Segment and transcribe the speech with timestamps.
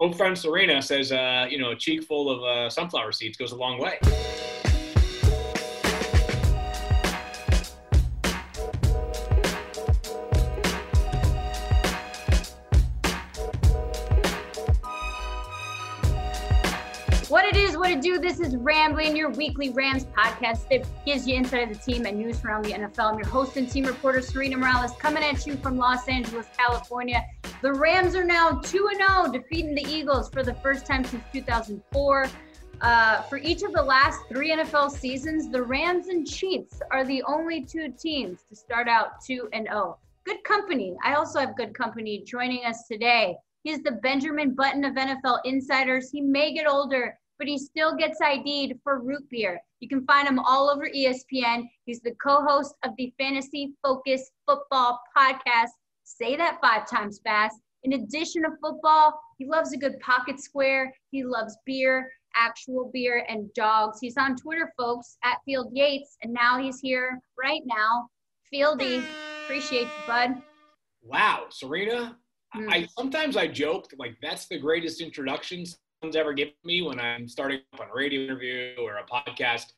[0.00, 3.50] Old friend Serena says, uh, you know, a cheek full of uh, sunflower seeds goes
[3.50, 3.98] a long way.
[17.88, 18.18] What it do.
[18.18, 22.18] This is Rambling, your weekly Rams podcast that gives you insight of the team and
[22.18, 23.12] news around the NFL.
[23.12, 27.24] I'm your host and team reporter, Serena Morales, coming at you from Los Angeles, California.
[27.62, 32.28] The Rams are now 2 0, defeating the Eagles for the first time since 2004.
[32.82, 37.22] Uh, for each of the last three NFL seasons, the Rams and Chiefs are the
[37.22, 39.96] only two teams to start out 2 and 0.
[40.24, 40.94] Good company.
[41.02, 43.34] I also have good company joining us today.
[43.62, 46.10] He's the Benjamin Button of NFL insiders.
[46.10, 49.60] He may get older, but he still gets ID'd for root beer.
[49.80, 51.68] You can find him all over ESPN.
[51.84, 55.70] He's the co host of the Fantasy Focus Football podcast.
[56.04, 57.56] Say that five times fast.
[57.84, 60.92] In addition to football, he loves a good pocket square.
[61.10, 63.98] He loves beer, actual beer, and dogs.
[64.00, 68.08] He's on Twitter, folks, at Field Yates, and now he's here right now.
[68.52, 69.02] Fieldy,
[69.44, 70.42] appreciate you, bud.
[71.02, 72.16] Wow, Serena.
[72.56, 72.72] Mm.
[72.72, 75.64] I sometimes I joke like that's the greatest introduction
[76.00, 79.72] someone's ever given me when I'm starting up on a radio interview or a podcast.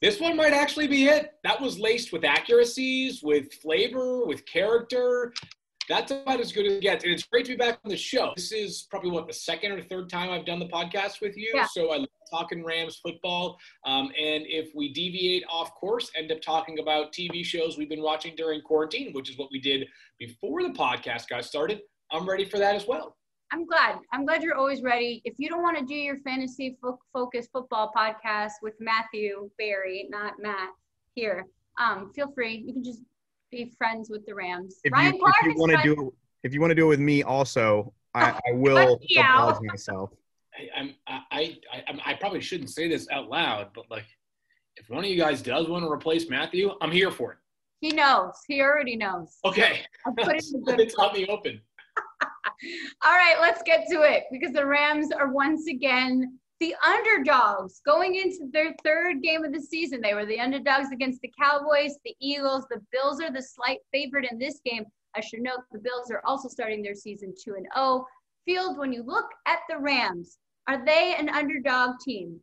[0.00, 1.32] This one might actually be it.
[1.42, 5.32] That was laced with accuracies, with flavor, with character.
[5.88, 7.02] That's about as good as it gets.
[7.02, 8.32] And it's great to be back on the show.
[8.36, 11.50] This is probably what the second or third time I've done the podcast with you.
[11.52, 11.66] Yeah.
[11.66, 13.58] So I love talking Rams football.
[13.84, 18.02] Um, and if we deviate off course, end up talking about TV shows we've been
[18.02, 19.88] watching during quarantine, which is what we did
[20.20, 21.80] before the podcast got started.
[22.12, 23.17] I'm ready for that as well.
[23.52, 23.98] I'm glad.
[24.12, 25.22] I'm glad you're always ready.
[25.24, 30.06] If you don't want to do your fantasy fo- focus football podcast with Matthew Berry,
[30.10, 30.70] not Matt
[31.14, 31.46] here,
[31.80, 32.62] um, feel free.
[32.66, 33.00] You can just
[33.50, 34.80] be friends with the Rams.
[34.84, 36.86] If Ryan you, Clark if you want to do it, if you want to do
[36.86, 40.10] it with me, also, I, I will apologize myself.
[40.54, 44.06] I, I'm, I, I, I probably shouldn't say this out loud, but like,
[44.76, 47.38] if one of you guys does want to replace Matthew, I'm here for it.
[47.80, 48.34] He knows.
[48.46, 49.38] He already knows.
[49.44, 49.80] Okay.
[50.04, 51.60] I'll put it in the good it's on the open.
[53.04, 58.16] All right, let's get to it because the Rams are once again the underdogs going
[58.16, 60.00] into their third game of the season.
[60.00, 62.66] They were the underdogs against the Cowboys, the Eagles.
[62.68, 64.84] The Bills are the slight favorite in this game.
[65.14, 68.06] I should note the Bills are also starting their season 2 and 0.
[68.44, 70.38] Field, when you look at the Rams,
[70.68, 72.40] are they an underdog team?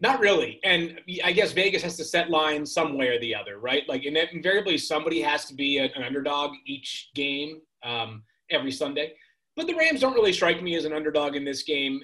[0.00, 0.58] Not really.
[0.64, 3.88] And I guess Vegas has to set lines some way or the other, right?
[3.88, 7.60] Like invariably somebody has to be an underdog each game.
[7.84, 9.14] Um, every Sunday.
[9.56, 12.00] But the Rams don't really strike me as an underdog in this game.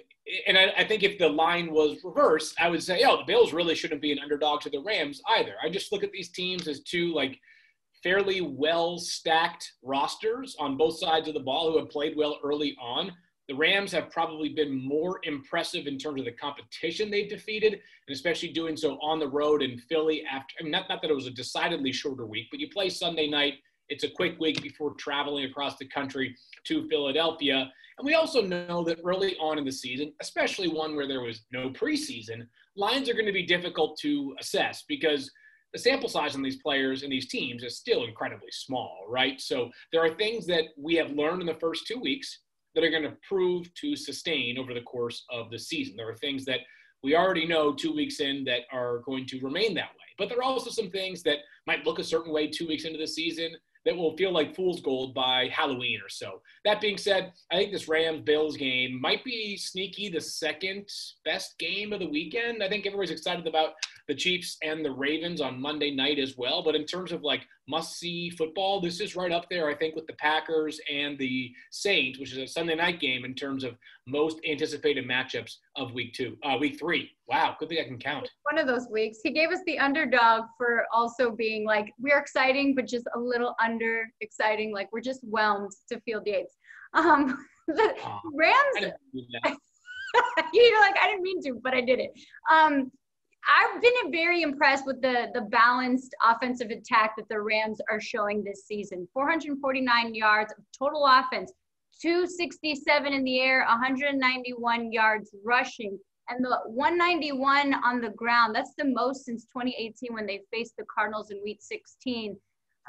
[0.47, 3.55] And I, I, think if the line was reversed, I would say, oh, the Bills
[3.55, 5.55] really shouldn't be an underdog to the Rams either.
[5.63, 7.39] I just look at these teams as two like
[8.03, 12.77] fairly well stacked rosters on both sides of the ball who have played well early
[12.81, 13.13] on.
[13.49, 18.15] The Rams have probably been more impressive in terms of the competition they've defeated, and
[18.15, 20.55] especially doing so on the road in Philly after.
[20.61, 23.27] I mean, not, not that it was a decidedly shorter week, but you play Sunday
[23.27, 23.55] night
[23.89, 26.35] it's a quick week before traveling across the country
[26.65, 27.71] to Philadelphia.
[27.99, 31.43] And we also know that early on in the season, especially one where there was
[31.53, 32.47] no preseason,
[32.77, 35.31] lines are going to be difficult to assess because
[35.73, 39.41] the sample size on these players and these teams is still incredibly small, right?
[39.41, 42.41] So there are things that we have learned in the first two weeks
[42.75, 45.97] that are going to prove to sustain over the course of the season.
[45.97, 46.61] There are things that
[47.03, 50.09] we already know two weeks in that are going to remain that way.
[50.17, 52.99] But there are also some things that might look a certain way two weeks into
[52.99, 53.53] the season
[53.85, 56.41] that will feel like fool's gold by Halloween or so.
[56.65, 60.89] That being said, I think this Rams Bills game might be sneaky the second
[61.25, 62.63] best game of the weekend.
[62.63, 63.75] I think everybody's excited about
[64.09, 66.63] the Chiefs and the Ravens on Monday night as well.
[66.63, 69.95] But in terms of like must see football, this is right up there, I think,
[69.95, 73.77] with the Packers and the Saints, which is a Sunday night game in terms of
[74.07, 77.11] most anticipated matchups of week two, uh, week three.
[77.29, 78.29] Wow, good thing I can count.
[78.51, 79.19] One of those weeks.
[79.23, 83.55] He gave us the underdog for also being like, we're exciting, but just a little
[83.63, 84.73] under exciting.
[84.73, 86.57] Like we're just whelmed to Field Yates.
[86.95, 87.95] Um, the
[88.35, 88.93] Rams.
[90.55, 92.13] You're like, I didn't mean to, but I did it.
[92.51, 92.91] Um,
[93.47, 98.43] I've been very impressed with the the balanced offensive attack that the Rams are showing
[98.43, 99.09] this season.
[99.13, 101.53] 449 yards of total offense,
[102.03, 105.99] 267 in the air, 191 yards rushing,
[106.29, 108.55] and the 191 on the ground.
[108.55, 112.37] That's the most since 2018 when they faced the Cardinals in Week 16.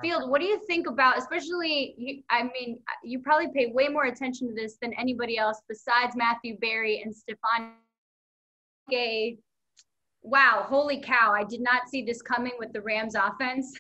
[0.02, 4.48] Field, what do you think about, especially, I mean, you probably pay way more attention
[4.48, 7.72] to this than anybody else besides Matthew Berry and Stephon
[8.90, 9.40] Gay
[10.22, 13.74] wow, holy cow, I did not see this coming with the Rams offense?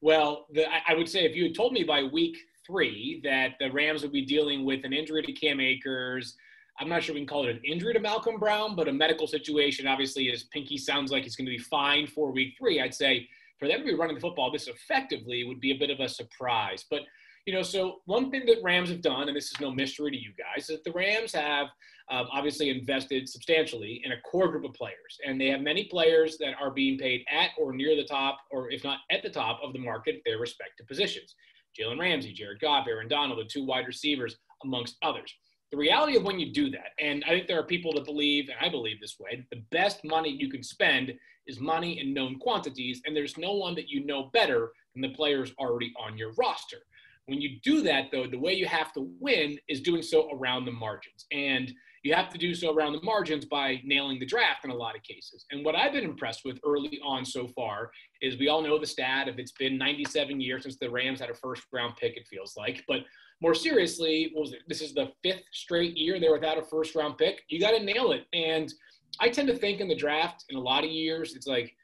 [0.00, 3.70] Well, the, I would say if you had told me by week three that the
[3.70, 6.36] Rams would be dealing with an injury to Cam Akers.
[6.78, 9.26] I'm not sure we can call it an injury to Malcolm Brown, but a medical
[9.26, 9.86] situation.
[9.86, 13.28] Obviously, as Pinky sounds like he's going to be fine for week three, I'd say
[13.58, 16.08] for them to be running the football this effectively would be a bit of a
[16.08, 16.84] surprise.
[16.88, 17.02] But
[17.46, 20.16] you know, so one thing that Rams have done, and this is no mystery to
[20.16, 21.68] you guys, is that the Rams have
[22.10, 26.36] um, obviously invested substantially in a core group of players, and they have many players
[26.38, 29.60] that are being paid at or near the top, or if not at the top
[29.62, 31.34] of the market their respective positions.
[31.78, 35.32] Jalen Ramsey, Jared Goff, Aaron Donald, the two wide receivers, amongst others.
[35.70, 38.48] The reality of when you do that, and I think there are people that believe,
[38.48, 41.12] and I believe this way, the best money you can spend
[41.46, 45.14] is money in known quantities, and there's no one that you know better than the
[45.14, 46.78] players already on your roster.
[47.30, 50.64] When you do that, though, the way you have to win is doing so around
[50.64, 51.26] the margins.
[51.30, 51.72] And
[52.02, 54.96] you have to do so around the margins by nailing the draft in a lot
[54.96, 55.46] of cases.
[55.52, 58.86] And what I've been impressed with early on so far is we all know the
[58.86, 62.26] stat of it's been 97 years since the Rams had a first round pick, it
[62.26, 62.82] feels like.
[62.88, 63.02] But
[63.40, 64.34] more seriously,
[64.66, 67.42] this is the fifth straight year they're without a first round pick.
[67.48, 68.24] You got to nail it.
[68.32, 68.72] And
[69.20, 71.76] I tend to think in the draft, in a lot of years, it's like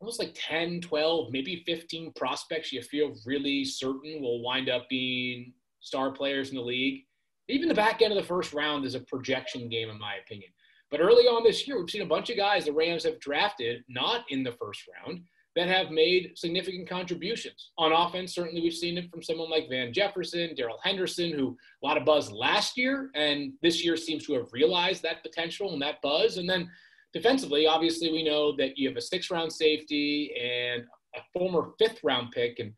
[0.00, 5.52] almost like 10, 12, maybe 15 prospects you feel really certain will wind up being
[5.80, 7.04] star players in the league.
[7.48, 10.50] Even the back end of the first round is a projection game, in my opinion.
[10.90, 13.84] But early on this year, we've seen a bunch of guys the Rams have drafted
[13.88, 15.22] not in the first round
[15.56, 17.72] that have made significant contributions.
[17.76, 21.86] On offense, certainly we've seen it from someone like Van Jefferson, Darrell Henderson, who a
[21.86, 25.82] lot of buzz last year, and this year seems to have realized that potential and
[25.82, 26.38] that buzz.
[26.38, 26.70] And then
[27.12, 30.82] defensively, obviously, we know that you have a six round safety and
[31.16, 32.72] a former fifth round pick, and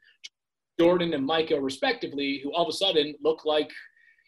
[0.79, 3.71] Jordan and Micah, respectively, who all of a sudden look like,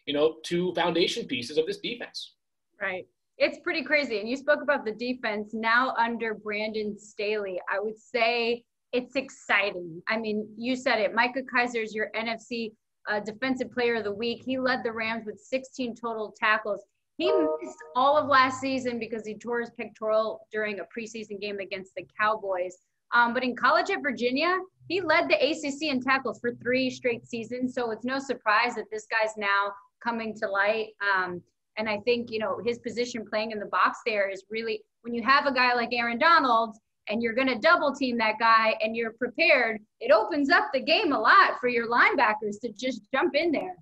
[0.05, 2.35] you know, two foundation pieces of this defense.
[2.79, 3.07] Right.
[3.37, 4.19] It's pretty crazy.
[4.19, 7.59] And you spoke about the defense now under Brandon Staley.
[7.69, 8.63] I would say
[8.93, 10.01] it's exciting.
[10.07, 11.13] I mean, you said it.
[11.13, 12.71] Micah Kiser is your NFC
[13.09, 14.41] uh, Defensive Player of the Week.
[14.45, 16.81] He led the Rams with 16 total tackles.
[17.17, 21.59] He missed all of last season because he tore his pectoral during a preseason game
[21.59, 22.77] against the Cowboys.
[23.13, 24.57] Um, but in college at Virginia,
[24.87, 27.73] he led the ACC in tackles for three straight seasons.
[27.73, 29.71] So it's no surprise that this guy's now
[30.03, 30.89] coming to light.
[31.01, 31.41] Um,
[31.77, 35.13] and I think, you know, his position playing in the box there is really when
[35.13, 36.75] you have a guy like Aaron Donald
[37.07, 40.81] and you're going to double team that guy and you're prepared, it opens up the
[40.81, 43.75] game a lot for your linebackers to just jump in there.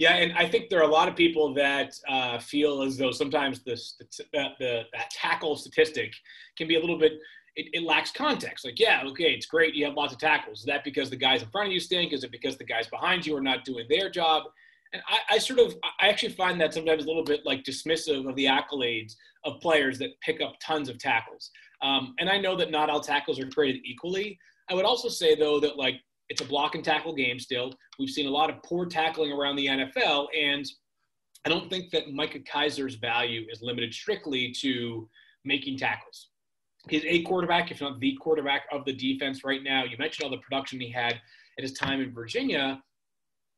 [0.00, 3.10] Yeah, and I think there are a lot of people that uh, feel as though
[3.10, 3.78] sometimes the,
[4.32, 6.14] the, the that tackle statistic
[6.56, 7.20] can be a little bit
[7.54, 8.64] it, it, lacks context.
[8.64, 10.60] Like, yeah, okay, it's great you have lots of tackles.
[10.60, 12.14] Is that because the guys in front of you stink?
[12.14, 14.44] Is it because the guys behind you are not doing their job?
[14.94, 18.26] And I, I sort of I actually find that sometimes a little bit like dismissive
[18.26, 21.50] of the accolades of players that pick up tons of tackles.
[21.82, 24.38] Um, and I know that not all tackles are created equally.
[24.70, 25.96] I would also say though that like
[26.30, 27.74] it's a block and tackle game still.
[27.98, 30.64] We've seen a lot of poor tackling around the NFL, and
[31.44, 35.08] I don't think that Micah Kiser's value is limited strictly to
[35.44, 36.28] making tackles.
[36.88, 39.84] He's a quarterback, if not the quarterback of the defense right now.
[39.84, 42.80] You mentioned all the production he had at his time in Virginia.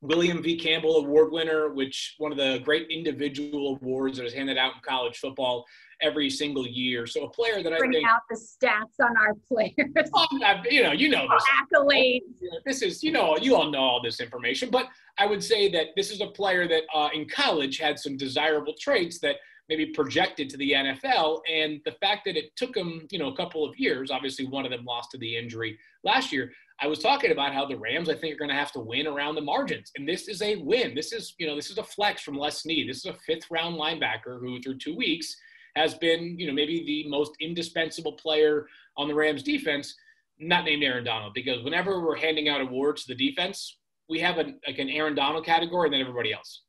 [0.00, 0.56] William V.
[0.56, 4.80] Campbell Award winner, which one of the great individual awards that is handed out in
[4.84, 5.64] college football
[6.02, 7.06] every single year.
[7.06, 10.10] So a player that Bring I think out the stats on our players.
[10.14, 10.26] Oh,
[10.68, 12.20] you know, you know this accolades.
[12.66, 14.88] This is you know you all know all this information, but
[15.18, 18.74] I would say that this is a player that uh, in college had some desirable
[18.78, 19.36] traits that
[19.68, 21.40] maybe projected to the NFL.
[21.50, 24.64] And the fact that it took him, you know, a couple of years, obviously one
[24.64, 26.52] of them lost to the injury last year.
[26.80, 29.06] I was talking about how the Rams, I think, are going to have to win
[29.06, 29.92] around the margins.
[29.96, 30.94] And this is a win.
[30.94, 32.88] This is, you know, this is a flex from Les Snead.
[32.88, 35.36] This is a fifth round linebacker who, through two weeks,
[35.76, 39.94] has been, you know, maybe the most indispensable player on the Rams defense,
[40.38, 44.38] not named Aaron Donald, because whenever we're handing out awards to the defense, we have
[44.38, 46.62] a, like an Aaron Donald category and then everybody else.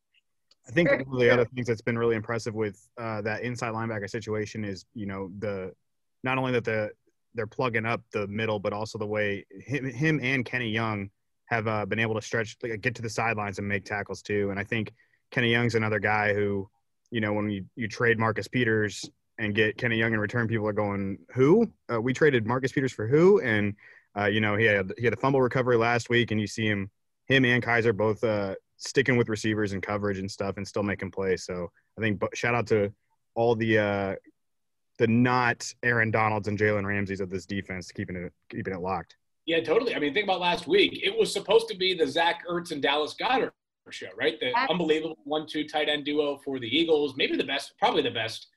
[0.68, 3.74] I think one of the other things that's been really impressive with uh, that inside
[3.74, 5.74] linebacker situation is, you know, the
[6.24, 6.92] not only that the
[7.34, 11.10] they're plugging up the middle, but also the way him, him and Kenny Young
[11.48, 14.52] have uh, been able to stretch, like, get to the sidelines and make tackles too.
[14.52, 14.94] And I think
[15.32, 16.70] Kenny Young's another guy who,
[17.14, 20.68] you know, when you, you trade Marcus Peters and get Kenny Young in return, people
[20.68, 21.72] are going, who?
[21.92, 23.40] Uh, we traded Marcus Peters for who?
[23.42, 23.76] And,
[24.18, 26.66] uh, you know, he had, he had a fumble recovery last week and you see
[26.66, 26.90] him,
[27.28, 31.12] him and Kiser both uh, sticking with receivers and coverage and stuff and still making
[31.12, 31.46] plays.
[31.46, 32.92] So I think shout out to
[33.36, 34.16] all the uh,
[34.98, 39.16] the not Aaron Donalds and Jalen Ramsey's of this defense keeping it keeping it locked.
[39.46, 39.96] Yeah, totally.
[39.96, 41.00] I mean, think about last week.
[41.04, 43.52] It was supposed to be the Zach Ertz and Dallas Goedert
[43.92, 44.40] show, right?
[44.40, 47.16] The unbelievable one-two tight end duo for the Eagles.
[47.18, 48.48] Maybe the best, probably the best.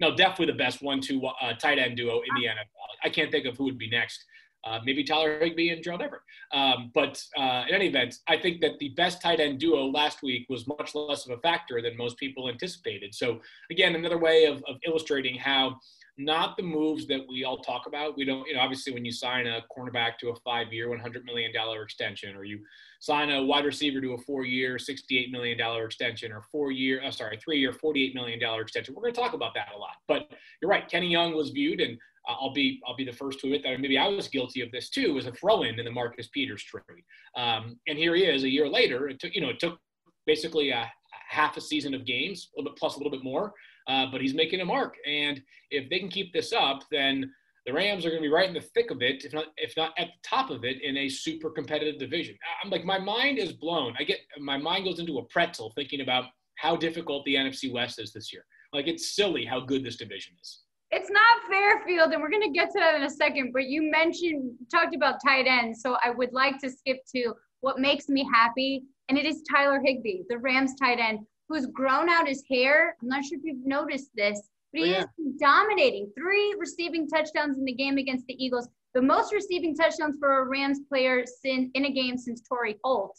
[0.00, 2.88] No, definitely the best one-two uh, tight end duo in the NFL.
[3.04, 4.24] I can't think of who would be next.
[4.64, 6.22] uh, maybe Tyler Higbee and Gerald Everett.
[6.52, 10.22] Um, but uh, in any event, I think that the best tight end duo last
[10.22, 13.14] week was much less of a factor than most people anticipated.
[13.14, 15.78] So, again, another way of, of illustrating how
[16.18, 18.16] not the moves that we all talk about.
[18.16, 21.24] We don't, you know, obviously when you sign a cornerback to a five year, $100
[21.24, 21.50] million
[21.82, 22.60] extension, or you
[23.00, 27.10] sign a wide receiver to a four year, $68 million extension, or four year, uh,
[27.10, 28.94] sorry, three year, $48 million extension.
[28.94, 29.96] We're going to talk about that a lot.
[30.06, 30.88] But you're right.
[30.88, 33.80] Kenny Young was viewed, and uh, I'll be I'll be the first to admit that
[33.80, 36.62] maybe I was guilty of this too, was a throw in in the Marcus Peters
[36.62, 37.04] trade.
[37.36, 39.08] Um, and here he is a year later.
[39.08, 39.78] It took you know it took
[40.26, 40.90] basically a
[41.28, 43.52] half a season of games, a little bit plus a little bit more,
[43.88, 44.96] uh, but he's making a mark.
[45.06, 47.30] And if they can keep this up, then
[47.66, 49.76] the Rams are going to be right in the thick of it, if not if
[49.76, 52.36] not at the top of it, in a super competitive division.
[52.62, 53.94] I'm like my mind is blown.
[53.98, 56.24] I get my mind goes into a pretzel thinking about
[56.56, 58.44] how difficult the NFC West is this year.
[58.72, 60.62] Like it's silly how good this division is
[60.92, 63.52] it's not Fairfield, and we're going to get to that in a second.
[63.52, 65.80] But you mentioned, talked about tight ends.
[65.80, 69.80] So I would like to skip to what makes me happy, and it is Tyler
[69.82, 71.20] Higbee, the Rams tight end,
[71.52, 72.96] who's grown out his hair.
[73.02, 74.40] I'm not sure if you've noticed this,
[74.72, 75.02] but he oh, yeah.
[75.02, 76.10] is dominating.
[76.16, 80.48] Three receiving touchdowns in the game against the Eagles, the most receiving touchdowns for a
[80.48, 83.18] Rams player since, in a game since Torry Holt.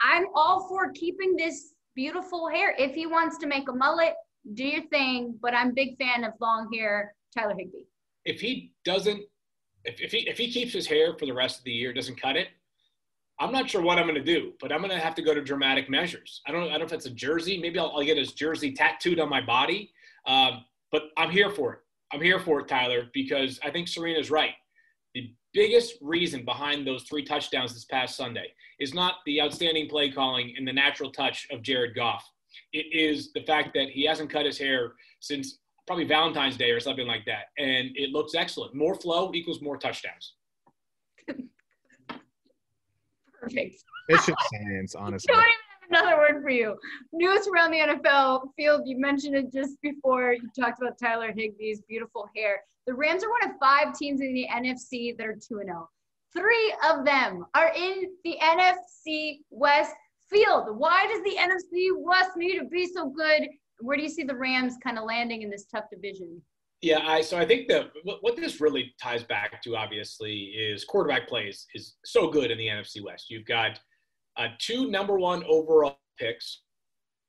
[0.00, 2.74] I'm all for keeping this beautiful hair.
[2.78, 4.14] If he wants to make a mullet,
[4.54, 7.84] do your thing, but I'm big fan of long hair Tyler Higbee.
[8.24, 9.22] If he doesn't,
[9.84, 12.20] if, if he if he keeps his hair for the rest of the year, doesn't
[12.20, 12.48] cut it,
[13.40, 15.32] I'm not sure what I'm going to do, but I'm going to have to go
[15.32, 16.42] to dramatic measures.
[16.46, 17.60] I don't, I don't know if it's a jersey.
[17.60, 19.92] Maybe I'll, I'll get his jersey tattooed on my body.
[20.26, 21.78] Um, but I'm here for it.
[22.12, 24.54] I'm here for it, Tyler, because I think Serena's right.
[25.14, 28.46] The biggest reason behind those three touchdowns this past Sunday
[28.80, 32.28] is not the outstanding play calling and the natural touch of Jared Goff.
[32.72, 36.80] It is the fact that he hasn't cut his hair since probably Valentine's Day or
[36.80, 37.46] something like that.
[37.58, 38.74] And it looks excellent.
[38.74, 40.34] More flow equals more touchdowns.
[43.54, 43.84] Perfect.
[44.08, 45.32] It's just science, honestly.
[45.32, 46.76] Don't even have another word for you.
[47.12, 48.82] News around the NFL field.
[48.86, 50.32] You mentioned it just before.
[50.32, 52.62] You talked about Tyler Higbee's beautiful hair.
[52.86, 55.88] The Rams are one of five teams in the NFC that are 2 0.
[56.36, 59.94] Three of them are in the NFC West
[60.30, 60.76] field.
[60.76, 63.48] Why does the NFC West need to be so good?
[63.80, 66.40] Where do you see the Rams kind of landing in this tough division?
[66.80, 71.28] Yeah, I so I think that what, this really ties back to obviously is quarterback
[71.28, 73.30] plays is so good in the NFC West.
[73.30, 73.80] You've got
[74.36, 76.62] uh, two number one overall picks,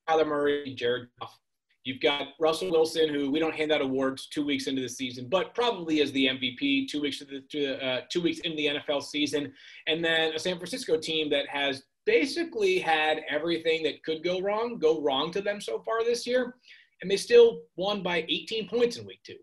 [0.07, 1.35] Kyler Murray, Jared Goff.
[1.83, 5.27] You've got Russell Wilson, who we don't hand out awards two weeks into the season,
[5.27, 8.67] but probably as the MVP two weeks to the to, uh, two weeks into the
[8.67, 9.51] NFL season,
[9.87, 14.77] and then a San Francisco team that has basically had everything that could go wrong
[14.77, 16.55] go wrong to them so far this year,
[17.01, 19.37] and they still won by 18 points in week two.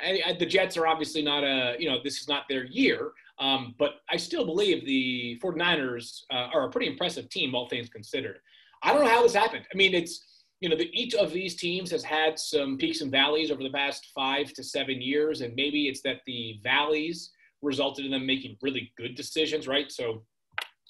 [0.00, 3.74] I, the Jets are obviously not a, you know, this is not their year, um,
[3.78, 8.38] but I still believe the 49ers uh, are a pretty impressive team, all things considered.
[8.82, 9.64] I don't know how this happened.
[9.72, 10.24] I mean, it's,
[10.60, 13.70] you know, the, each of these teams has had some peaks and valleys over the
[13.70, 18.56] past five to seven years, and maybe it's that the valleys resulted in them making
[18.62, 19.90] really good decisions, right?
[19.90, 20.22] So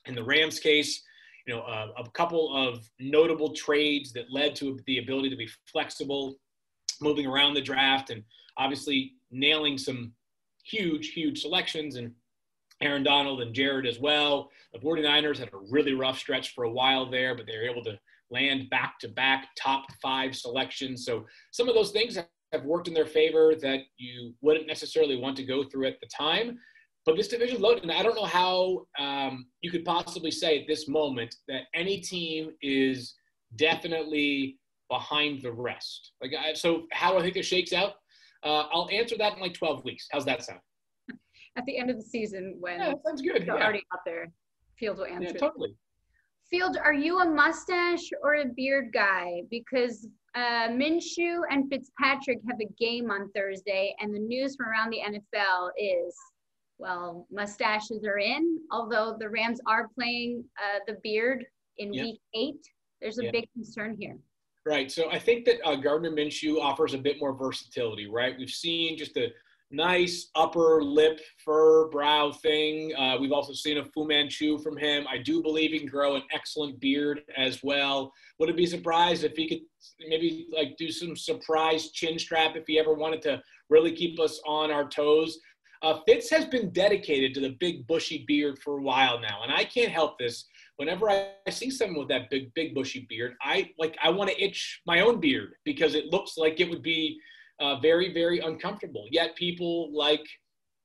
[0.07, 1.03] in the Rams case,
[1.49, 5.49] you know, uh, a couple of notable trades that led to the ability to be
[5.73, 6.37] flexible,
[7.01, 8.23] moving around the draft, and
[8.59, 10.13] obviously nailing some
[10.63, 12.13] huge, huge selections and
[12.83, 14.51] Aaron Donald and Jared as well.
[14.75, 17.83] The 49ers had a really rough stretch for a while there, but they were able
[17.85, 17.99] to
[18.31, 21.07] land back to back top five selections.
[21.07, 22.19] So some of those things
[22.53, 26.09] have worked in their favor that you wouldn't necessarily want to go through at the
[26.15, 26.59] time.
[27.09, 30.67] But this division loaded, and I don't know how um, you could possibly say at
[30.67, 33.15] this moment that any team is
[33.57, 34.59] definitely
[34.91, 36.13] behind the rest.
[36.21, 37.95] Like, I, so how do I think it shakes out,
[38.45, 40.07] uh, I'll answer that in like 12 weeks.
[40.13, 40.61] How's that sound?
[41.57, 43.47] At the end of the season, when yeah, sounds good.
[43.47, 43.65] They're yeah.
[43.65, 44.31] already out there.
[44.79, 45.31] Field will answer.
[45.33, 45.75] Yeah, totally.
[46.51, 49.45] Field, are you a mustache or a beard guy?
[49.51, 54.91] Because uh, Minshew and Fitzpatrick have a game on Thursday, and the news from around
[54.91, 56.15] the NFL is
[56.79, 61.45] well, mustaches are in, although the Rams are playing uh, the beard
[61.79, 62.05] in yep.
[62.05, 62.67] week eight.
[63.01, 63.33] There's a yep.
[63.33, 64.17] big concern here.
[64.67, 64.91] Right.
[64.91, 68.35] So I think that uh, Gardner Minshew offers a bit more versatility, right?
[68.39, 69.29] We've seen just a
[69.71, 72.95] nice upper lip fur brow thing.
[72.97, 75.07] Uh, we've also seen a Fu Manchu from him.
[75.09, 78.13] I do believe he can grow an excellent beard as well.
[78.39, 79.61] Would it be surprised if he could
[80.09, 84.41] maybe like do some surprise chin strap if he ever wanted to really keep us
[84.47, 85.39] on our toes?
[85.83, 89.53] Uh, Fitz has been dedicated to the big bushy beard for a while now, and
[89.53, 90.45] I can't help this.
[90.77, 94.43] Whenever I see someone with that big, big bushy beard, I like I want to
[94.43, 97.19] itch my own beard because it looks like it would be
[97.61, 99.07] uh, very, very uncomfortable.
[99.11, 100.25] Yet people like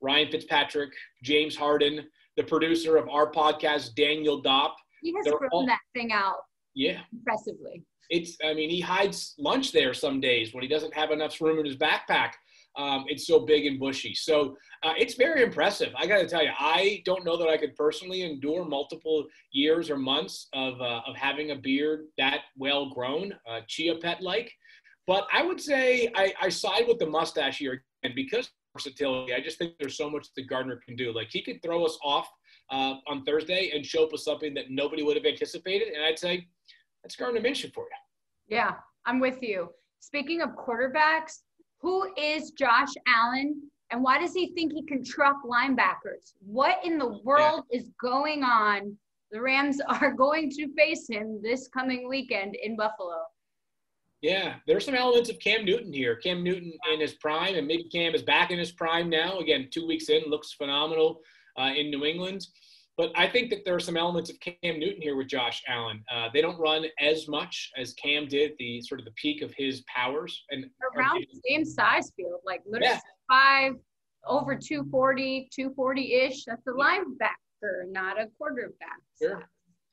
[0.01, 0.91] Ryan Fitzpatrick,
[1.23, 2.05] James Harden,
[2.37, 4.73] the producer of our podcast, Daniel Dopp.
[5.01, 6.37] He has thrown all, that thing out.
[6.75, 7.01] Yeah.
[7.11, 7.83] Impressively.
[8.09, 11.59] It's, I mean, he hides lunch there some days when he doesn't have enough room
[11.59, 12.31] in his backpack.
[12.75, 14.15] Um, it's so big and bushy.
[14.15, 15.93] So uh, it's very impressive.
[15.95, 19.89] I got to tell you, I don't know that I could personally endure multiple years
[19.89, 24.51] or months of, uh, of having a beard that well grown, uh, chia pet like.
[25.05, 29.33] But I would say I, I side with the mustache here and because versatility.
[29.33, 31.13] I just think there's so much that Gardner can do.
[31.13, 32.29] Like he could throw us off
[32.71, 36.19] uh, on Thursday and show up with something that nobody would have anticipated, and I'd
[36.19, 36.47] say
[37.03, 38.57] that's Gardner Minshew for you.
[38.57, 38.71] Yeah,
[39.05, 39.69] I'm with you.
[39.99, 41.39] Speaking of quarterbacks,
[41.83, 43.61] who is Josh Allen,
[43.91, 46.33] and why does he think he can truck linebackers?
[46.39, 47.79] What in the world yeah.
[47.79, 48.97] is going on?
[49.31, 53.21] The Rams are going to face him this coming weekend in Buffalo.
[54.21, 56.15] Yeah, there's some elements of Cam Newton here.
[56.15, 59.39] Cam Newton in his prime, and maybe Cam is back in his prime now.
[59.39, 61.19] Again, two weeks in, looks phenomenal
[61.59, 62.47] uh, in New England.
[62.97, 66.03] But I think that there are some elements of Cam Newton here with Josh Allen.
[66.13, 69.51] Uh, they don't run as much as Cam did, the sort of the peak of
[69.57, 70.43] his powers.
[70.51, 72.99] And around the same size field, like literally yeah.
[73.27, 73.73] five,
[74.27, 76.45] over 240, 240 ish.
[76.45, 78.99] That's a linebacker, not a quarterback.
[79.19, 79.43] Sure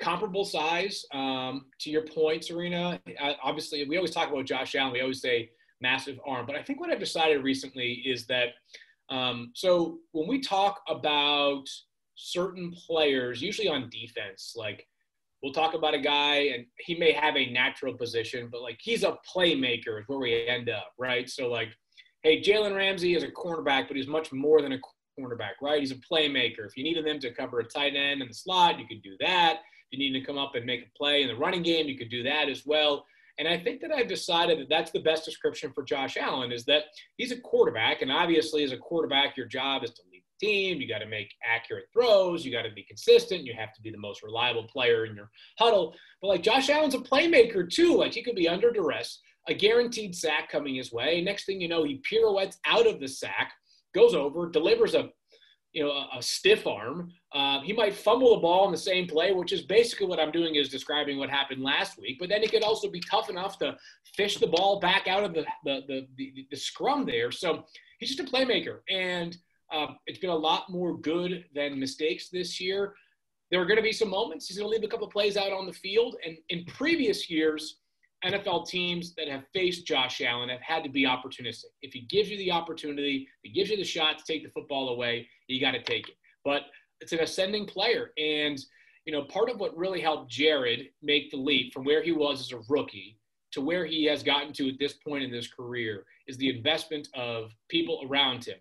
[0.01, 1.05] comparable size.
[1.13, 4.93] Um, to your point, Serena, uh, obviously, we always talk about Josh Allen.
[4.95, 6.47] We always say massive arm.
[6.47, 8.49] But I think what I've decided recently is that
[9.09, 11.65] um, so when we talk about
[12.21, 14.87] certain players, usually on defense, like
[15.43, 19.03] we'll talk about a guy and he may have a natural position, but like he's
[19.03, 21.29] a playmaker is where we end up, right?
[21.31, 21.69] So like,
[22.23, 24.79] hey, Jalen Ramsey is a cornerback, but he's much more than a
[25.19, 25.81] cornerback, right?
[25.81, 26.67] He's a playmaker.
[26.67, 29.17] If you needed them to cover a tight end in the slot, you could do
[29.21, 29.61] that
[29.91, 31.97] If you need to come up and make a play in the running game, you
[31.97, 33.07] could do that as well.
[33.39, 36.67] And I think that I've decided that that's the best description for Josh Allen is
[36.67, 36.85] that
[37.17, 38.03] he's a quarterback.
[38.03, 40.03] And obviously, as a quarterback, your job is to
[40.41, 40.81] team.
[40.81, 42.45] You got to make accurate throws.
[42.45, 43.45] You got to be consistent.
[43.45, 45.95] You have to be the most reliable player in your huddle.
[46.21, 47.97] But like Josh Allen's a playmaker too.
[47.97, 51.21] Like he could be under duress, a guaranteed sack coming his way.
[51.21, 53.53] Next thing you know, he pirouettes out of the sack,
[53.95, 55.11] goes over, delivers a
[55.73, 57.13] you know, a, a stiff arm.
[57.33, 60.33] Uh, he might fumble the ball in the same play, which is basically what I'm
[60.33, 62.17] doing is describing what happened last week.
[62.19, 63.77] But then he could also be tough enough to
[64.17, 67.31] fish the ball back out of the the the, the, the scrum there.
[67.31, 67.65] So
[67.99, 69.37] he's just a playmaker, and
[69.73, 72.95] uh, it's been a lot more good than mistakes this year.
[73.51, 75.53] There are going to be some moments he's going to leave a couple plays out
[75.53, 77.79] on the field, and in previous years,
[78.25, 81.65] NFL teams that have faced Josh Allen have had to be opportunistic.
[81.83, 84.91] If he gives you the opportunity, he gives you the shot to take the football
[84.91, 86.17] away, you got to take it.
[86.45, 86.63] But
[87.01, 88.13] it's an ascending player.
[88.19, 88.61] And,
[89.07, 92.41] you know, part of what really helped Jared make the leap from where he was
[92.41, 93.19] as a rookie
[93.53, 97.09] to where he has gotten to at this point in his career is the investment
[97.15, 98.59] of people around him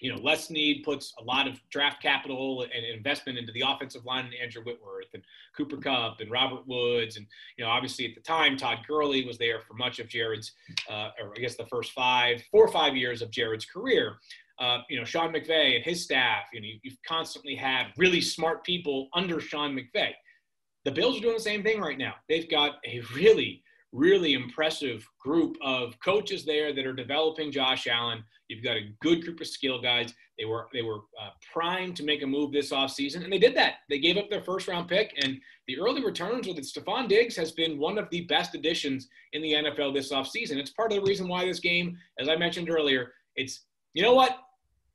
[0.00, 4.04] you know, Les Snead puts a lot of draft capital and investment into the offensive
[4.04, 5.22] line and Andrew Whitworth and
[5.56, 7.16] Cooper Kupp and Robert Woods.
[7.16, 10.52] And, you know, obviously at the time, Todd Gurley was there for much of Jared's,
[10.88, 14.16] uh, or I guess the first five, four or five years of Jared's career.
[14.58, 18.62] Uh, you know, Sean McVay and his staff, you know, you've constantly had really smart
[18.62, 20.10] people under Sean McVay.
[20.84, 22.14] The Bills are doing the same thing right now.
[22.28, 28.22] They've got a really, really impressive group of coaches there that are developing Josh Allen
[28.50, 30.12] You've got a good group of skill guys.
[30.36, 33.56] They were they were uh, primed to make a move this offseason, and they did
[33.56, 33.74] that.
[33.88, 37.52] They gave up their first round pick, and the early returns with Stefon Diggs has
[37.52, 40.56] been one of the best additions in the NFL this offseason.
[40.56, 44.14] It's part of the reason why this game, as I mentioned earlier, it's you know
[44.14, 44.36] what?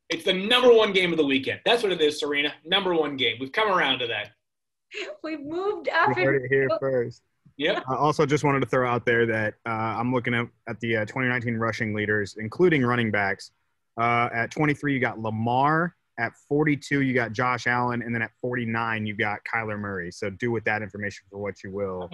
[0.10, 1.62] It's the number one game of the weekend.
[1.65, 2.53] That's what it is, Serena.
[2.65, 3.38] Number one game.
[3.39, 4.31] We've come around to that.
[5.23, 6.10] We've moved up.
[6.13, 7.21] We heard it here first.
[7.57, 7.83] Yep.
[7.89, 10.97] I also just wanted to throw out there that uh, I'm looking at, at the
[10.97, 13.51] uh, 2019 rushing leaders, including running backs.
[13.97, 15.95] Uh, at 23, you got Lamar.
[16.17, 20.11] At 42, you got Josh Allen, and then at 49, you got Kyler Murray.
[20.11, 22.07] So do with that information for what you will.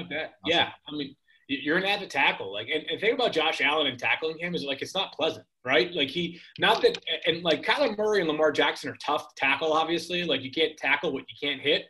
[0.44, 1.16] Yeah, I mean,
[1.48, 2.52] you're an avid tackle.
[2.52, 5.46] Like, and, and thing about Josh Allen and tackling him is like it's not pleasant,
[5.64, 5.94] right?
[5.94, 9.72] Like he, not that, and like Kyler Murray and Lamar Jackson are tough to tackle.
[9.74, 11.86] Obviously, like you can't tackle what you can't hit,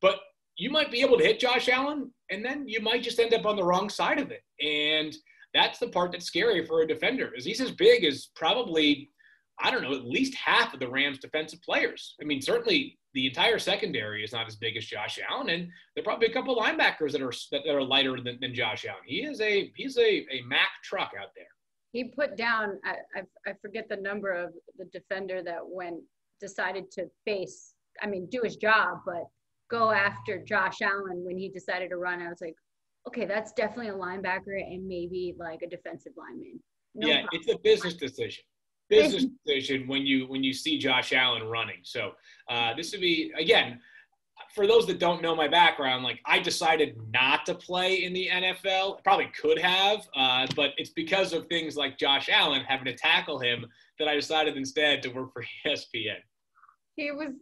[0.00, 0.16] but
[0.56, 3.46] you might be able to hit Josh Allen, and then you might just end up
[3.46, 4.42] on the wrong side of it.
[4.64, 5.14] And
[5.52, 9.10] that's the part that's scary for a defender, is he's as big as probably,
[9.58, 12.14] I don't know, at least half of the Rams' defensive players.
[12.20, 16.02] I mean, certainly the entire secondary is not as big as Josh Allen, and there
[16.02, 19.02] are probably a couple of linebackers that are that are lighter than, than Josh Allen.
[19.04, 21.46] He is a he's a, a Mack truck out there.
[21.92, 25.96] He put down I, I forget the number of the defender that went
[26.40, 29.24] decided to face I mean do his job, but
[29.70, 32.20] go after Josh Allen when he decided to run.
[32.20, 32.56] I was like,
[33.08, 36.60] okay, that's definitely a linebacker and maybe like a defensive lineman.
[36.94, 37.40] No yeah, problem.
[37.40, 38.44] it's a business decision.
[38.90, 41.78] business decision when you when you see Josh Allen running.
[41.84, 42.10] So
[42.48, 43.78] uh, this would be again
[44.54, 48.28] for those that don't know my background, like I decided not to play in the
[48.32, 49.02] NFL.
[49.04, 53.38] Probably could have, uh, but it's because of things like Josh Allen having to tackle
[53.38, 53.64] him
[53.98, 56.16] that I decided instead to work for ESPN.
[56.96, 57.32] He was.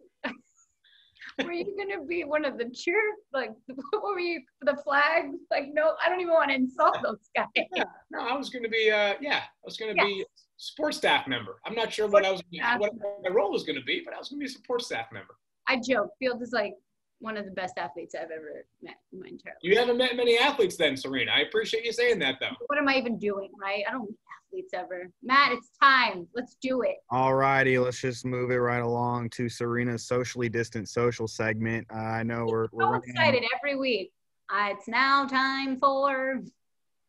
[1.45, 3.01] Were you gonna be one of the cheer
[3.33, 3.51] like?
[3.91, 5.27] What were you the flag?
[5.51, 7.47] Like no, I don't even want to insult those guys.
[7.75, 8.91] Yeah, no, I was gonna be.
[8.91, 10.25] Uh, yeah, I was gonna be
[10.57, 11.61] sports staff member.
[11.65, 12.43] I'm not sure what I was
[12.79, 15.37] what my role was gonna be, but I was gonna be a support staff member.
[15.69, 16.11] I joke.
[16.19, 16.75] Field is like
[17.21, 19.63] one of the best athletes I've ever met in my entire life.
[19.63, 21.33] You haven't met many athletes then, Serena.
[21.33, 22.55] I appreciate you saying that though.
[22.67, 23.85] What am I even doing, right?
[23.89, 25.11] I don't meet athletes ever.
[25.23, 26.27] Matt, it's time.
[26.35, 26.97] Let's do it.
[27.11, 31.87] All righty, let's just move it right along to Serena's socially distant social segment.
[31.93, 34.13] Uh, I know we're, we're so excited every week.
[34.51, 36.41] Uh, it's now time for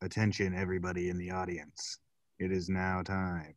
[0.01, 1.99] attention, everybody in the audience.
[2.39, 3.55] It is now time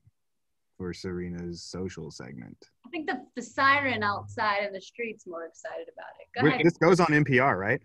[0.83, 2.57] for Serena's social segment.
[2.85, 6.41] I think the, the siren outside in the street's more excited about it.
[6.41, 6.67] Go ahead.
[6.67, 7.81] This goes on NPR, right?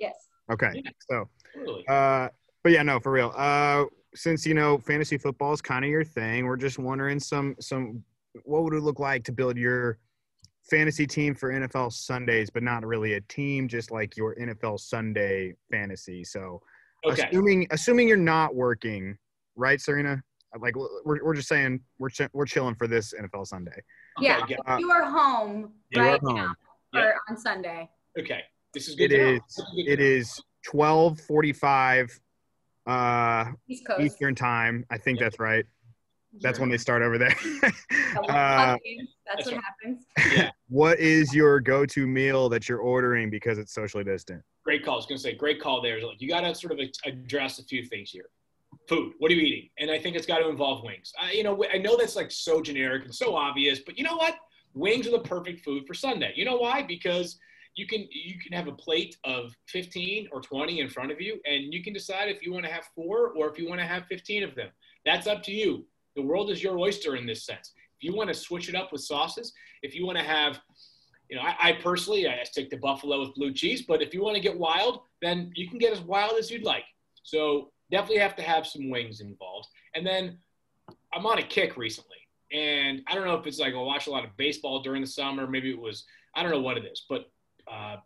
[0.00, 0.14] Yes.
[0.50, 0.70] Okay.
[0.74, 0.90] Yeah.
[1.10, 1.28] So,
[1.92, 2.28] uh,
[2.62, 3.34] but yeah, no, for real.
[3.36, 3.84] Uh,
[4.14, 8.02] since you know fantasy football is kind of your thing, we're just wondering some some
[8.44, 9.98] what would it look like to build your
[10.70, 15.54] fantasy team for NFL Sundays, but not really a team, just like your NFL Sunday
[15.70, 16.24] fantasy.
[16.24, 16.62] So,
[17.04, 17.28] okay.
[17.28, 19.18] assuming assuming you're not working,
[19.54, 20.22] right, Serena?
[20.58, 23.82] Like we're, we're just saying we're ch- we're chilling for this NFL Sunday.
[24.18, 26.36] Yeah, uh, you are home you right are home.
[26.36, 26.54] now
[26.94, 27.00] yeah.
[27.00, 27.88] or on Sunday.
[28.18, 28.40] Okay,
[28.74, 29.12] this is good.
[29.12, 29.40] It is.
[29.76, 32.08] It is twelve forty five.
[32.86, 33.52] Uh,
[34.00, 34.84] Eastern time.
[34.90, 35.66] I think that's right.
[36.40, 37.34] That's when they start over there.
[38.28, 38.76] uh,
[39.26, 40.06] that's what happens.
[40.32, 40.50] Yeah.
[40.68, 44.42] what is your go-to meal that you're ordering because it's socially distant?
[44.64, 44.94] Great call.
[44.94, 46.00] I was going to say, great call there.
[46.00, 48.30] Like, you got to sort of address a few things here
[48.88, 49.12] food.
[49.18, 49.70] What are you eating?
[49.78, 51.12] And I think it's got to involve wings.
[51.20, 54.16] I, you know, I know that's like so generic and so obvious, but you know
[54.16, 54.36] what?
[54.74, 56.32] Wings are the perfect food for Sunday.
[56.36, 56.82] You know why?
[56.82, 57.38] Because
[57.74, 61.40] you can you can have a plate of 15 or 20 in front of you,
[61.46, 63.86] and you can decide if you want to have four or if you want to
[63.86, 64.68] have 15 of them.
[65.04, 65.86] That's up to you.
[66.16, 67.72] The world is your oyster in this sense.
[68.00, 70.60] If you want to switch it up with sauces, if you want to have
[71.28, 74.22] you know, I, I, personally I stick to buffalo with blue cheese, but if you
[74.22, 76.84] want to get wild, then you can get as wild as you'd like.
[77.22, 79.68] So definitely have to have some wings involved.
[79.94, 80.38] And then
[81.12, 82.16] I'm on a kick recently.
[82.52, 85.06] And I don't know if it's like I watch a lot of baseball during the
[85.06, 85.46] summer.
[85.46, 87.30] Maybe it was, I don't know what it is, but
[87.70, 87.96] uh,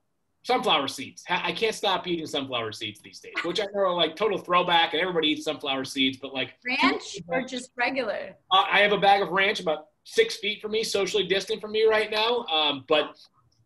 [0.44, 1.22] sunflower seeds.
[1.28, 4.92] I can't stop eating sunflower seeds these days, which I know are like total throwback
[4.92, 8.34] and everybody eats sunflower seeds, but like ranch or just regular?
[8.50, 11.70] Uh, I have a bag of ranch about six feet from me, socially distant from
[11.70, 12.44] me right now.
[12.46, 13.16] Um, but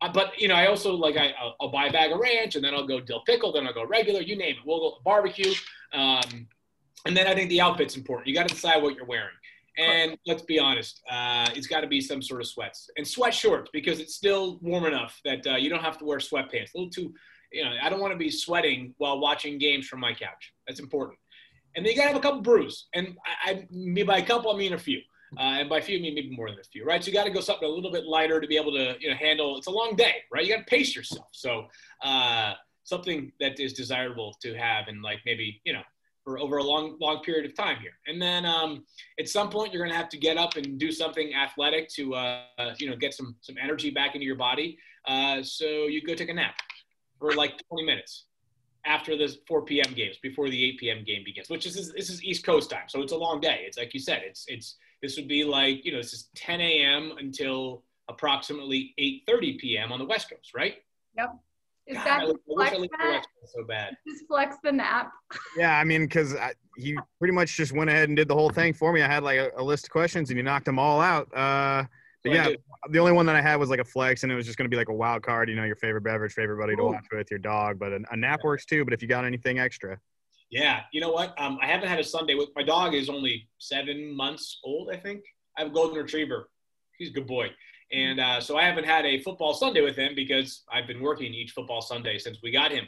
[0.01, 2.65] uh, but you know, I also like I I'll, buy a bag of ranch and
[2.65, 4.63] then I'll go dill pickle, then I'll go regular, you name it.
[4.67, 5.53] We'll go barbecue,
[5.93, 6.47] um,
[7.07, 8.29] and then I think the outfit's important.
[8.29, 9.35] You got to decide what you're wearing.
[9.79, 13.35] And let's be honest, uh, it's got to be some sort of sweats and sweat
[13.35, 16.75] shorts because it's still warm enough that uh, you don't have to wear sweatpants.
[16.75, 17.13] A little too,
[17.53, 20.55] you know, I don't want to be sweating while watching games from my couch.
[20.67, 21.19] That's important.
[21.75, 22.89] And then you got to have a couple brews.
[22.95, 25.01] And I, I, by a couple, I mean a few.
[25.39, 27.03] Uh, and by a few, I mean maybe more than a few, right?
[27.03, 29.11] So you got to go something a little bit lighter to be able to, you
[29.11, 29.57] know, handle.
[29.59, 30.45] It's a long day, right?
[30.45, 31.29] You got to pace yourself.
[31.33, 31.67] So
[32.03, 35.83] uh, something that is desirable to have, and like maybe, you know,
[36.25, 37.93] for over a long, long period of time here.
[38.07, 38.85] And then um,
[39.21, 42.15] at some point, you're going to have to get up and do something athletic to,
[42.15, 44.79] uh, you know, get some some energy back into your body.
[45.07, 46.57] Uh, so you go take a nap
[47.19, 48.27] for like 20 minutes
[48.87, 49.93] after the 4 p.m.
[49.95, 51.05] games, before the 8 p.m.
[51.05, 53.65] game begins, which is this is East Coast time, so it's a long day.
[53.67, 56.61] It's like you said, it's it's this would be like, you know, this is 10
[56.61, 57.13] a.m.
[57.19, 59.93] until approximately 8.30 p.m.
[59.93, 60.75] on the West Coast, right?
[61.17, 61.37] Yep.
[61.87, 63.97] Is God, that I, wish I lived the West Coast so bad.
[64.09, 65.13] Just flex the nap.
[65.57, 66.35] Yeah, I mean, because
[66.77, 69.03] he pretty much just went ahead and did the whole thing for me.
[69.03, 71.33] I had like a, a list of questions and you knocked them all out.
[71.35, 71.85] Uh,
[72.25, 72.49] but yeah,
[72.91, 74.69] the only one that I had was like a flex, and it was just going
[74.69, 75.49] to be like a wild card.
[75.49, 77.79] You know, your favorite beverage, favorite buddy to watch with, your dog.
[77.79, 78.85] But a, a nap works too.
[78.85, 80.01] But if you got anything extra,
[80.51, 81.35] yeah, you know what?
[81.41, 82.95] Um, I haven't had a Sunday with my dog.
[82.95, 85.23] Is only seven months old, I think.
[85.57, 86.49] I have a golden retriever.
[86.99, 87.51] He's a good boy.
[87.93, 91.33] And uh, so I haven't had a football Sunday with him because I've been working
[91.33, 92.87] each football Sunday since we got him.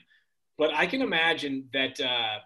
[0.57, 2.39] But I can imagine that uh,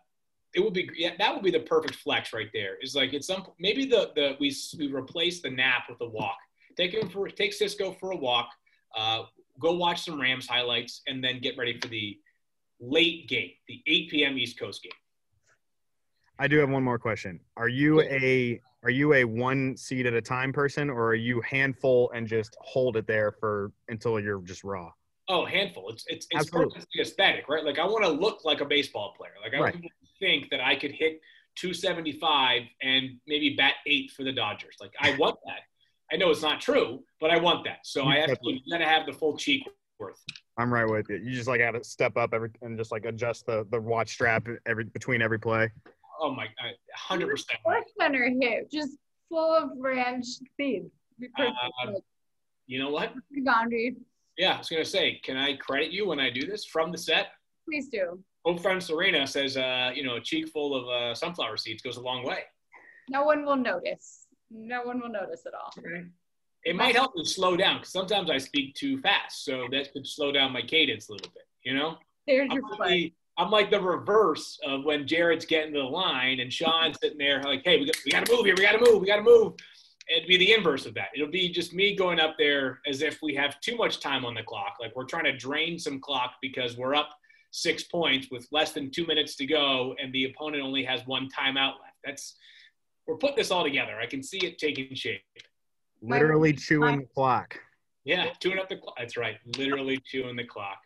[0.55, 2.77] it would be yeah, that would be the perfect flex right there.
[2.83, 6.37] Is like it's some maybe the the we we replace the nap with a walk.
[6.77, 8.51] Take him for take Cisco for a walk.
[8.97, 9.23] Uh,
[9.59, 12.19] go watch some Rams highlights and then get ready for the
[12.81, 14.37] late game, the 8 p.m.
[14.37, 14.93] East Coast game.
[16.43, 17.39] I do have one more question.
[17.57, 21.41] Are you a are you a one seed at a time person, or are you
[21.43, 24.91] handful and just hold it there for until you're just raw?
[25.29, 25.89] Oh, handful.
[25.91, 26.51] It's it's it's
[26.99, 27.65] aesthetic, right?
[27.65, 29.35] Like I want to look like a baseball player.
[29.41, 29.91] Like I right.
[30.19, 31.21] think that I could hit
[31.55, 34.75] 275 and maybe bat eight for the Dodgers.
[34.81, 35.61] Like I want that.
[36.13, 37.79] I know it's not true, but I want that.
[37.85, 39.63] So I actually got to have the full cheek
[40.01, 40.21] worth.
[40.59, 41.19] I'm right with you.
[41.19, 44.11] You just like got to step up every and just like adjust the the watch
[44.11, 45.71] strap every between every play.
[46.23, 46.47] Oh my,
[46.95, 47.59] hundred percent.
[48.01, 48.93] Center hit just
[49.29, 50.85] full of ranch speed.
[51.37, 51.51] Uh,
[52.67, 53.13] you know what?
[54.39, 56.99] Yeah, I was gonna say, can I credit you when I do this from the
[56.99, 57.29] set?
[57.69, 58.23] Please do.
[58.45, 61.97] Old friend Serena says, uh, you know, a cheek full of uh, sunflower seeds goes
[61.97, 62.41] a long way.
[63.11, 64.27] No one will notice.
[64.51, 65.73] No one will notice at all.
[65.79, 66.05] Okay.
[66.65, 70.07] It might help me slow down because sometimes I speak too fast, so that could
[70.07, 71.45] slow down my cadence a little bit.
[71.65, 71.99] You know.
[72.27, 76.41] There's I'm your the, I'm like the reverse of when Jared's getting to the line
[76.41, 78.73] and Sean's sitting there like, hey, we got, we got to move here, we got
[78.73, 79.55] to move, we got to move.
[80.09, 81.09] It'd be the inverse of that.
[81.15, 84.35] It'll be just me going up there as if we have too much time on
[84.35, 87.11] the clock, like we're trying to drain some clock because we're up
[87.53, 91.29] six points with less than two minutes to go, and the opponent only has one
[91.29, 91.97] timeout left.
[92.05, 92.37] That's
[93.07, 93.99] we're putting this all together.
[94.01, 95.23] I can see it taking shape.
[96.03, 97.59] Literally chewing the clock.
[98.05, 98.97] Yeah, chewing up the clock.
[98.99, 100.79] That's right, literally chewing the clock.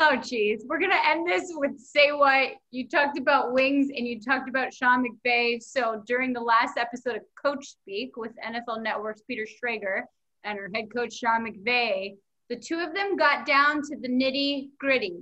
[0.00, 0.64] Oh, geez.
[0.68, 2.50] We're going to end this with say what.
[2.70, 5.60] You talked about wings and you talked about Sean McVay.
[5.60, 10.02] So during the last episode of Coach Speak with NFL Network's Peter Schrager
[10.44, 12.14] and our head coach, Sean McVay,
[12.48, 15.16] the two of them got down to the nitty gritty.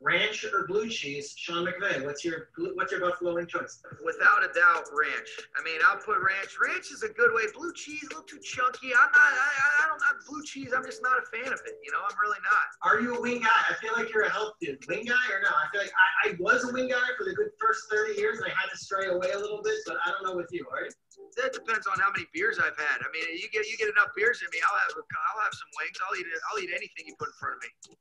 [0.00, 1.34] Ranch or blue cheese?
[1.36, 3.82] Sean McVay, what's your what's your Buffalo wing choice?
[4.06, 5.30] Without a doubt, ranch.
[5.58, 6.54] I mean, I'll put ranch.
[6.54, 7.50] Ranch is a good way.
[7.50, 8.94] Blue cheese, a little too chunky.
[8.94, 9.32] I'm not.
[9.34, 9.50] I,
[9.82, 9.98] I don't.
[10.06, 10.70] have blue cheese.
[10.70, 11.82] I'm just not a fan of it.
[11.82, 12.66] You know, I'm really not.
[12.86, 13.60] Are you a wing guy?
[13.66, 14.78] I feel like you're a health dude.
[14.86, 15.50] Wing guy or no?
[15.50, 18.38] I feel like I, I was a wing guy for the good first 30 years,
[18.38, 19.82] and I had to stray away a little bit.
[19.82, 20.62] But I don't know with you.
[20.70, 20.94] Are you?
[21.42, 23.02] That depends on how many beers I've had.
[23.02, 25.70] I mean, you get you get enough beers in me, I'll have I'll have some
[25.74, 25.98] wings.
[26.06, 26.38] I'll eat it.
[26.54, 27.98] I'll eat anything you put in front of me.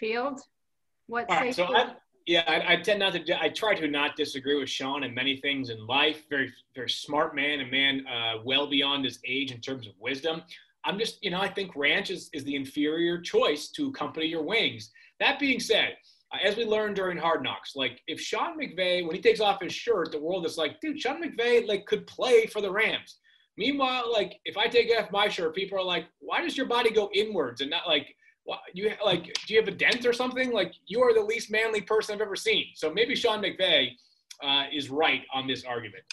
[0.00, 0.40] Field?
[1.06, 1.64] What right, so?
[1.64, 1.94] I,
[2.26, 3.40] yeah, I, I tend not to.
[3.40, 6.24] I try to not disagree with Sean in many things in life.
[6.28, 10.42] Very, very smart man, a man uh, well beyond his age in terms of wisdom.
[10.84, 14.42] I'm just, you know, I think ranch is, is the inferior choice to accompany your
[14.42, 14.90] wings.
[15.18, 15.96] That being said,
[16.32, 19.60] uh, as we learned during Hard Knocks, like if Sean McVay, when he takes off
[19.60, 23.18] his shirt, the world is like, dude, Sean McVay like could play for the Rams.
[23.56, 26.90] Meanwhile, like if I take off my shirt, people are like, why does your body
[26.90, 28.14] go inwards and not like
[28.72, 31.80] you like do you have a dent or something like you are the least manly
[31.80, 33.90] person i've ever seen so maybe sean mcvay
[34.42, 36.04] uh, is right on this argument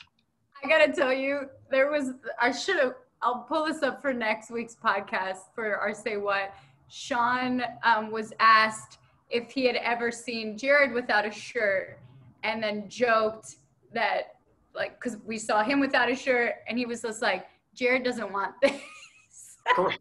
[0.63, 2.93] I gotta tell you, there was I should have.
[3.21, 6.53] I'll pull this up for next week's podcast for our say what.
[6.89, 11.99] Sean um, was asked if he had ever seen Jared without a shirt,
[12.43, 13.57] and then joked
[13.93, 14.35] that
[14.73, 18.31] like because we saw him without a shirt, and he was just like, Jared doesn't
[18.31, 18.79] want this.
[19.75, 19.99] Correct.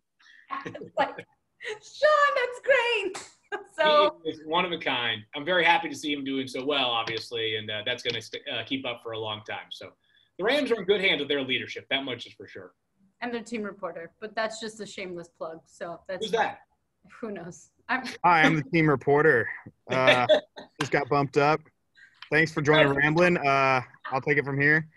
[0.99, 1.27] like,
[1.66, 3.29] Sean, that's great.
[3.72, 6.64] So he is one of a kind i'm very happy to see him doing so
[6.64, 9.66] well obviously and uh, that's going to st- uh, keep up for a long time
[9.68, 9.90] so
[10.38, 12.72] the rams are in good hands with their leadership that much is for sure
[13.22, 15.61] and their team reporter, but that's just a shameless plug.
[15.64, 16.59] So that's who's that
[17.20, 17.70] who knows.
[17.88, 19.48] I'm, Hi, I'm the team reporter.
[19.90, 20.27] Uh,
[20.81, 21.61] just got bumped up.
[22.31, 23.38] Thanks for joining Ramblin'.
[23.38, 24.88] Uh, I'll take it from here.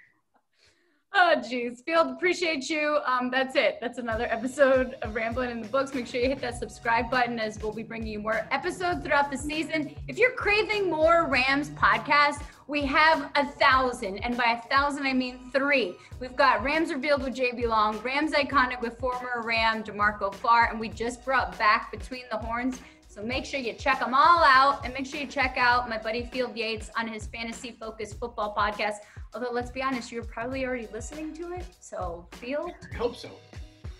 [1.17, 1.81] Oh, geez.
[1.81, 2.99] Field, appreciate you.
[3.05, 3.77] Um, that's it.
[3.79, 5.93] That's another episode of Rambling in the Books.
[5.93, 9.31] Make sure you hit that subscribe button as we'll be bringing you more episodes throughout
[9.31, 9.95] the season.
[10.09, 14.17] If you're craving more Rams podcasts, we have a thousand.
[14.25, 15.95] And by a thousand, I mean three.
[16.19, 20.77] We've got Rams Revealed with JB Long, Rams Iconic with former Ram D'Marco Farr, and
[20.77, 22.81] we just brought back Between the Horns.
[23.15, 25.97] So make sure you check them all out and make sure you check out my
[25.97, 28.95] buddy Field Yates on his fantasy focused football podcast.
[29.33, 31.65] Although, let's be honest, you're probably already listening to it.
[31.79, 33.29] So, Field, i hope so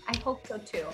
[0.06, 0.84] I hope so too.